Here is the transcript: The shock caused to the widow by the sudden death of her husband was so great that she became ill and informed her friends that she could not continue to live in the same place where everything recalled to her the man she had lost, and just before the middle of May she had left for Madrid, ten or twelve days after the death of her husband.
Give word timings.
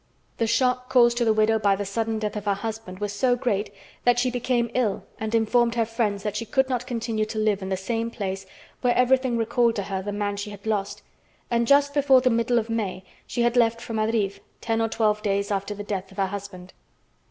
The 0.37 0.47
shock 0.47 0.89
caused 0.89 1.15
to 1.17 1.25
the 1.25 1.31
widow 1.31 1.59
by 1.59 1.75
the 1.75 1.85
sudden 1.85 2.17
death 2.17 2.35
of 2.35 2.45
her 2.45 2.55
husband 2.55 2.97
was 2.97 3.13
so 3.13 3.35
great 3.35 3.71
that 4.03 4.17
she 4.17 4.31
became 4.31 4.71
ill 4.73 5.03
and 5.19 5.35
informed 5.35 5.75
her 5.75 5.85
friends 5.85 6.23
that 6.23 6.35
she 6.35 6.43
could 6.43 6.69
not 6.69 6.87
continue 6.87 7.23
to 7.25 7.37
live 7.37 7.61
in 7.61 7.69
the 7.69 7.77
same 7.77 8.09
place 8.09 8.47
where 8.81 8.95
everything 8.95 9.37
recalled 9.37 9.75
to 9.75 9.83
her 9.83 10.01
the 10.01 10.11
man 10.11 10.37
she 10.37 10.49
had 10.49 10.65
lost, 10.65 11.03
and 11.51 11.67
just 11.67 11.93
before 11.93 12.19
the 12.19 12.31
middle 12.31 12.57
of 12.57 12.67
May 12.67 13.03
she 13.27 13.43
had 13.43 13.55
left 13.55 13.79
for 13.79 13.93
Madrid, 13.93 14.39
ten 14.59 14.81
or 14.81 14.89
twelve 14.89 15.21
days 15.21 15.51
after 15.51 15.75
the 15.75 15.83
death 15.83 16.09
of 16.09 16.17
her 16.17 16.25
husband. 16.25 16.73